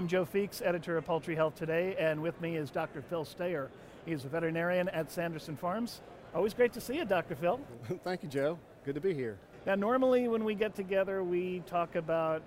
[0.00, 3.02] I'm Joe Feeks, editor of Poultry Health Today, and with me is Dr.
[3.02, 3.68] Phil Stayer.
[4.06, 6.00] He's a veterinarian at Sanderson Farms.
[6.34, 7.36] Always great to see you, Dr.
[7.36, 7.60] Phil.
[8.02, 8.58] Thank you, Joe.
[8.86, 9.36] Good to be here.
[9.66, 12.40] Now, normally when we get together, we talk about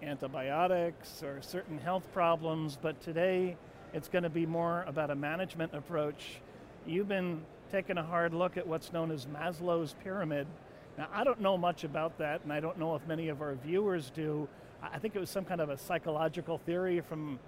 [0.00, 3.56] antibiotics or certain health problems, but today
[3.92, 6.38] it's going to be more about a management approach.
[6.86, 10.46] You've been taking a hard look at what's known as Maslow's pyramid.
[10.96, 13.56] Now, I don't know much about that, and I don't know if many of our
[13.56, 14.46] viewers do.
[14.92, 17.38] I think it was some kind of a psychological theory from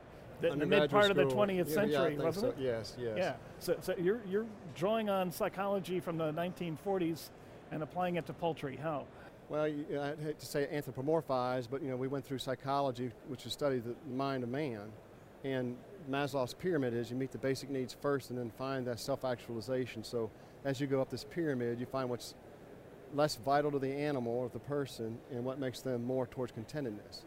[0.41, 1.20] the, the mid part school.
[1.20, 2.48] of the 20th yeah, century, yeah, wasn't so.
[2.51, 2.56] it?
[2.59, 3.14] Yes, yes.
[3.16, 3.34] Yeah.
[3.59, 7.30] So, so you're, you're drawing on psychology from the 1940s
[7.73, 8.77] and applying it to poultry.
[8.77, 9.05] How?
[9.48, 13.52] Well, I hate to say anthropomorphize, but you know, we went through psychology, which is
[13.52, 14.92] study the mind of man,
[15.42, 15.77] and
[16.11, 20.05] Maslow's pyramid is you meet the basic needs first and then find that self-actualization.
[20.05, 20.30] So
[20.64, 22.34] as you go up this pyramid, you find what's
[23.14, 27.25] less vital to the animal or the person and what makes them more towards contentedness.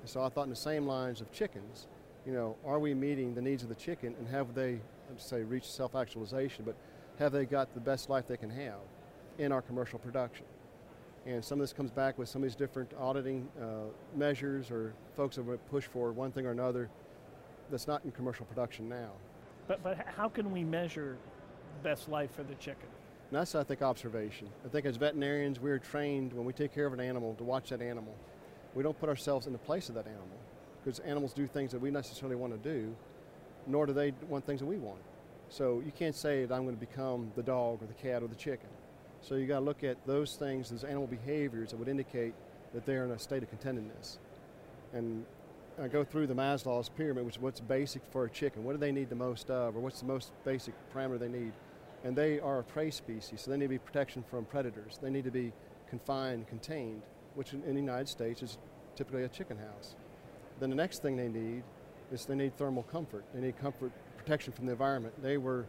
[0.00, 1.86] And so I thought in the same lines of chickens,
[2.26, 5.42] you know, are we meeting the needs of the chicken and have they, I'd say,
[5.42, 6.76] reached self-actualization, but
[7.18, 8.80] have they got the best life they can have
[9.38, 10.46] in our commercial production?
[11.26, 14.94] And some of this comes back with some of these different auditing uh, measures or
[15.16, 16.88] folks that would push for one thing or another
[17.70, 19.10] that's not in commercial production now.
[19.68, 21.18] But, but how can we measure
[21.82, 22.88] best life for the chicken?
[23.30, 24.48] And that's, I think, observation.
[24.64, 27.70] I think as veterinarians, we're trained when we take care of an animal to watch
[27.70, 28.14] that animal.
[28.74, 30.26] We don't put ourselves in the place of that animal
[30.82, 32.94] because animals do things that we necessarily want to do,
[33.66, 35.00] nor do they want things that we want.
[35.48, 38.26] So you can't say that I'm going to become the dog or the cat or
[38.26, 38.68] the chicken.
[39.20, 42.34] So you got to look at those things, those animal behaviors that would indicate
[42.72, 44.18] that they're in a state of contentedness.
[44.92, 45.24] And
[45.80, 48.64] I go through the Maslow's pyramid, which is what's basic for a chicken.
[48.64, 51.52] What do they need the most of, or what's the most basic parameter they need?
[52.04, 54.98] And they are a prey species, so they need to be protection from predators.
[55.02, 55.52] They need to be
[55.88, 57.02] confined, contained,
[57.34, 58.58] which in, in the United States is
[58.96, 59.96] typically a chicken house.
[60.60, 61.62] Then the next thing they need
[62.12, 63.24] is they need thermal comfort.
[63.34, 65.14] They need comfort, protection from the environment.
[65.22, 65.66] They were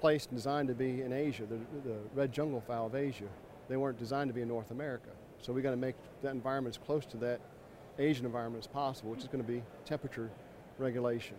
[0.00, 1.56] placed and designed to be in Asia, the,
[1.88, 3.28] the red jungle fowl of Asia.
[3.68, 5.10] They weren't designed to be in North America.
[5.40, 7.40] So we got to make that environment as close to that
[7.98, 10.30] Asian environment as possible, which is going to be temperature
[10.78, 11.36] regulation.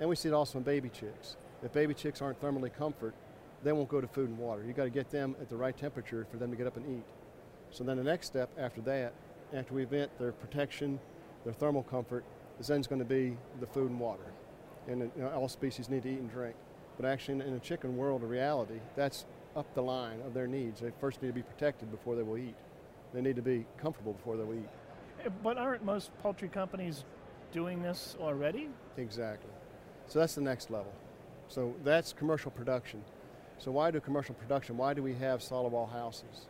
[0.00, 1.36] And we see it also in baby chicks.
[1.62, 3.14] If baby chicks aren't thermally comfort,
[3.62, 4.64] they won't go to food and water.
[4.64, 6.98] You got to get them at the right temperature for them to get up and
[6.98, 7.04] eat.
[7.70, 9.12] So then the next step after that,
[9.52, 10.98] after we vent their protection,
[11.44, 12.24] their thermal comfort,
[12.60, 14.32] is then going to be the food and water.
[14.86, 16.56] And you know, all species need to eat and drink.
[16.96, 19.26] But actually, in a chicken world of reality, that's
[19.56, 20.80] up the line of their needs.
[20.80, 22.56] They first need to be protected before they will eat.
[23.12, 24.68] They need to be comfortable before they will eat.
[25.24, 27.04] Eh, but aren't most poultry companies
[27.52, 28.68] doing this already?
[28.96, 29.50] Exactly.
[30.06, 30.92] So that's the next level.
[31.48, 33.02] So that's commercial production.
[33.58, 34.76] So why do commercial production?
[34.76, 36.46] Why do we have solid wall houses?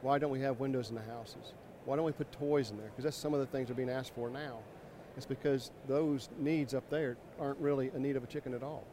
[0.00, 1.54] Why don't we have windows in the houses?
[1.84, 2.86] Why don't we put toys in there?
[2.86, 4.58] Because that's some of the things that are being asked for now.
[5.16, 8.84] It's because those needs up there aren't really a need of a chicken at all.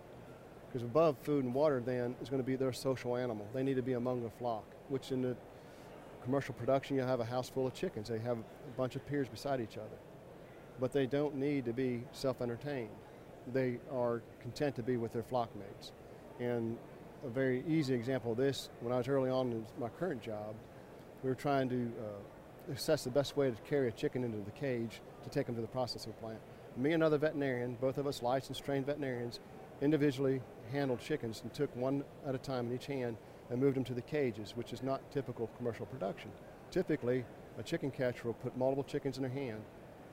[0.68, 3.48] Because above food and water then is going to be their social animal.
[3.54, 5.36] They need to be among the flock, which in the
[6.24, 8.10] commercial production, you'll have a house full of chickens.
[8.10, 9.98] They have a bunch of peers beside each other.
[10.80, 12.90] But they don't need to be self entertained.
[13.54, 15.92] They are content to be with their flock mates.
[16.40, 16.78] And
[17.26, 20.56] a very easy example of this, when I was early on in my current job,
[21.24, 24.52] we were trying to uh, assess the best way to carry a chicken into the
[24.52, 26.40] cage to take them to the processing plant.
[26.78, 29.40] Me and another veterinarian, both of us licensed trained veterinarians,
[29.82, 30.42] individually
[30.72, 33.18] handled chickens and took one at a time in each hand
[33.50, 36.32] and moved them to the cages, which is not typical commercial production.
[36.72, 37.26] Typically,
[37.58, 39.62] a chicken catcher will put multiple chickens in their hand,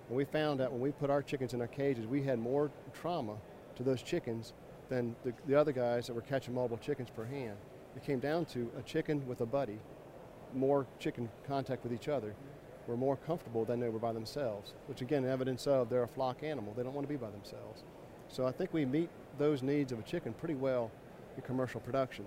[0.08, 2.70] and we found that when we put our chickens in our cages, we had more
[2.94, 3.36] trauma
[3.76, 4.54] to those chickens
[4.88, 7.56] than the, the other guys that were catching multiple chickens per hand.
[7.96, 9.78] It came down to a chicken with a buddy,
[10.54, 12.34] more chicken contact with each other,
[12.86, 16.42] were more comfortable than they were by themselves, which again, evidence of they're a flock
[16.42, 16.72] animal.
[16.76, 17.84] They don't want to be by themselves.
[18.28, 19.08] So I think we meet
[19.38, 20.90] those needs of a chicken pretty well
[21.36, 22.24] in commercial production.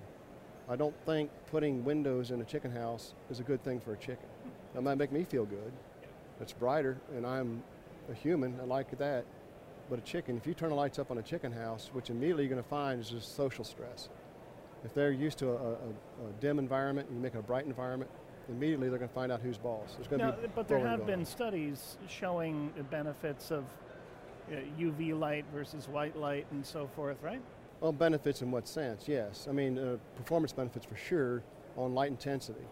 [0.69, 3.98] I don't think putting windows in a chicken house is a good thing for a
[3.98, 4.28] chicken.
[4.75, 5.72] That might make me feel good.
[6.39, 7.63] It's brighter, and I'm
[8.10, 8.57] a human.
[8.62, 9.25] I like that.
[9.89, 12.44] But a chicken, if you turn the lights up on a chicken house, which immediately
[12.44, 14.09] you're going to find is just social stress.
[14.86, 17.65] If they're used to a, a, a dim environment, and you make it a bright
[17.65, 18.09] environment,
[18.50, 19.95] immediately they're going to find out who's boss.
[19.95, 21.25] There's going to be but there have been on.
[21.25, 23.65] studies showing the benefits of
[24.80, 27.42] UV uh, light versus white light and so forth, right?
[27.81, 29.07] Well, benefits in what sense?
[29.07, 29.47] Yes.
[29.50, 31.44] I mean, uh, performance benefits for sure
[31.77, 32.65] on light intensity,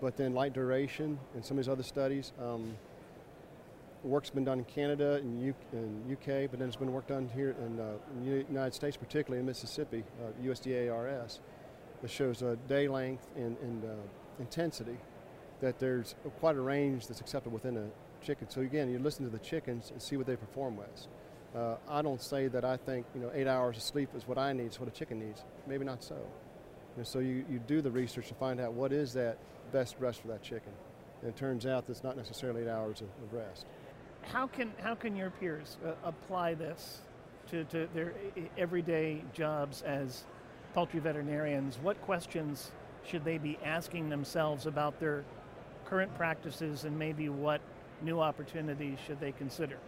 [0.00, 2.32] but then light duration and some of these other studies.
[2.40, 2.76] Um,
[4.04, 5.54] work's been done in Canada and, U-
[6.12, 7.92] UK, but then it's been work done here in, uh,
[8.22, 11.40] the United States, particularly in Mississippi, uh, USDA ARS,
[12.02, 13.88] that shows uh, day length and, and uh,
[14.38, 14.96] intensity,
[15.60, 18.48] that there's quite a range that's acceptable within a chicken.
[18.50, 21.06] So again, you listen to the chickens and see what they perform with.
[21.54, 24.38] Uh, I don't say that I think you know eight hours of sleep is what
[24.38, 25.44] I need, is what a chicken needs.
[25.68, 26.16] Maybe not so.
[26.96, 29.38] And so you, you do the research to find out what is that
[29.72, 30.72] best rest for that chicken.
[31.22, 33.66] And it turns out that's not necessarily eight hours of, of rest.
[34.32, 37.00] How can how can your peers uh, apply this
[37.50, 38.14] to, to their
[38.56, 40.24] everyday jobs as
[40.72, 41.78] poultry veterinarians?
[41.82, 42.72] What questions
[43.06, 45.24] should they be asking themselves about their
[45.84, 47.60] current practices and maybe what
[48.02, 49.78] new opportunities should they consider?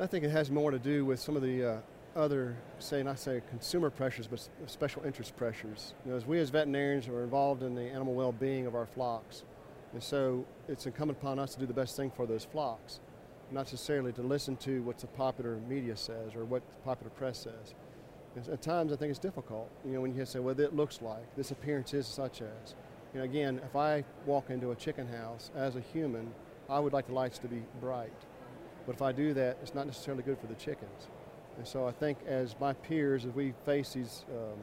[0.00, 1.76] I think it has more to do with some of the uh,
[2.16, 5.94] other, say, not say consumer pressures, but special interest pressures.
[6.04, 9.44] You know, as we as veterinarians are involved in the animal well-being of our flocks,
[9.92, 13.00] and so it's incumbent upon us to do the best thing for those flocks,
[13.52, 17.38] not necessarily to listen to what the popular media says or what the popular press
[17.38, 17.74] says.
[18.36, 19.68] And at times, I think it's difficult.
[19.84, 22.74] You know, when you say, "Well, it looks like this appearance is such as."
[23.12, 26.32] You know, again, if I walk into a chicken house as a human,
[26.68, 28.12] I would like the lights to be bright.
[28.86, 31.08] But if I do that, it's not necessarily good for the chickens.
[31.56, 34.58] And so I think as my peers, as we face these um,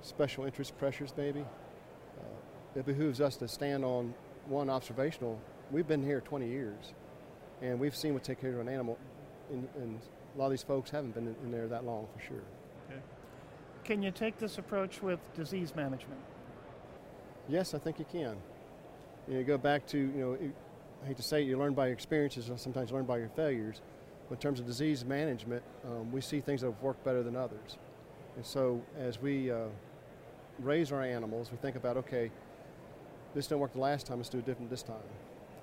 [0.00, 4.14] special interest pressures maybe, uh, it behooves us to stand on
[4.46, 5.40] one observational.
[5.70, 6.94] We've been here 20 years,
[7.64, 8.98] and we've seen what take care of an animal,
[9.50, 9.98] and, and
[10.34, 12.42] a lot of these folks haven't been in, in there that long for sure.
[12.90, 13.00] Okay.
[13.84, 16.20] Can you take this approach with disease management?
[17.48, 18.36] Yes, I think you can.
[19.26, 20.38] You, know, you go back to, you know,
[21.02, 23.30] I hate to say it, you learn by your experiences, and sometimes learn by your
[23.30, 23.80] failures.
[24.28, 27.36] But in terms of disease management, um, we see things that have worked better than
[27.36, 27.78] others.
[28.36, 29.66] And so as we uh,
[30.58, 32.30] raise our animals, we think about, okay,
[33.34, 34.96] this didn't work the last time, let's do it different this time.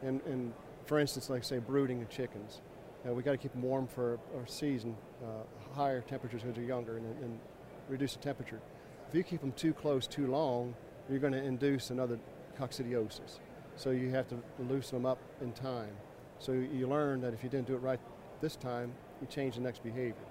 [0.04, 0.54] And, and
[0.92, 2.60] for instance, like say brooding of chickens,
[3.08, 4.94] uh, we got to keep them warm for our season,
[5.24, 7.40] uh, higher temperatures when they're younger, and, and
[7.88, 8.60] reduce the temperature.
[9.08, 10.76] If you keep them too close too long,
[11.10, 12.20] you're going to induce another
[12.60, 13.40] coccidiosis.
[13.78, 15.92] So you have to loosen them up in time.
[16.40, 18.00] So you learn that if you didn't do it right
[18.42, 18.92] this time,
[19.22, 20.28] you change the next behavior.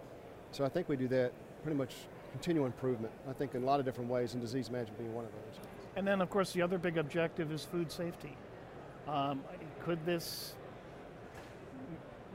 [0.53, 1.95] So I think we do that pretty much
[2.33, 3.15] continual improvement.
[3.31, 5.65] I think in a lot of different ways, and disease management being one of those.
[5.97, 8.37] And then, of course, the other big objective is food safety.
[9.09, 9.43] Um,
[9.85, 10.55] could this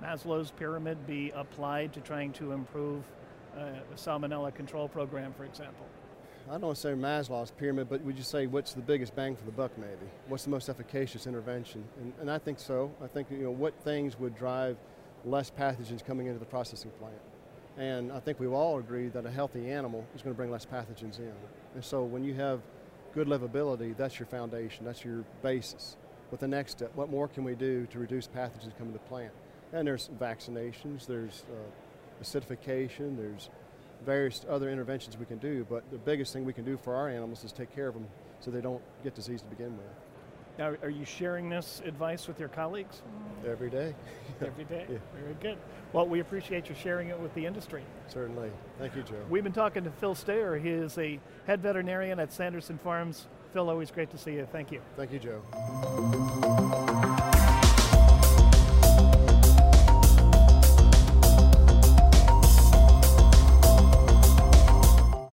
[0.02, 3.04] Maslow's pyramid be applied to trying to improve
[3.58, 5.86] uh, a salmonella control program, for example?
[6.48, 9.36] I don't want to say Maslow's pyramid, but would you say what's the biggest bang
[9.36, 10.12] for the buck maybe?
[10.28, 11.84] What's the most efficacious intervention?
[12.00, 12.92] And, and I think so.
[13.04, 14.78] I think, you know, what things would drive
[15.24, 17.16] less pathogens coming into the processing plant?
[17.78, 20.66] And I think we've all agreed that a healthy animal is going to bring less
[20.66, 21.34] pathogens in.
[21.74, 22.62] And so when you have
[23.14, 25.98] good livability, that's your foundation, that's your basis.
[26.32, 29.08] But the next step, what more can we do to reduce pathogens coming to the
[29.08, 29.32] plant?
[29.74, 33.50] And there's vaccinations, there's uh, acidification, there's
[34.06, 37.10] various other interventions we can do, but the biggest thing we can do for our
[37.10, 38.08] animals is take care of them
[38.40, 39.86] so they don't get disease to begin with.
[40.58, 43.02] Now, are you sharing this advice with your colleagues?
[43.46, 43.94] Every day.
[44.42, 44.86] Every day?
[44.90, 44.98] yeah.
[45.22, 45.58] Very good.
[45.92, 47.84] Well, we appreciate you sharing it with the industry.
[48.08, 48.52] Certainly.
[48.80, 49.16] Thank you, Joe.
[49.30, 50.58] We've been talking to Phil Stayer.
[50.58, 53.28] He is a head veterinarian at Sanderson Farms.
[53.54, 54.48] Phil, always great to see you.
[54.52, 54.82] Thank you.
[54.96, 56.82] Thank you, Joe.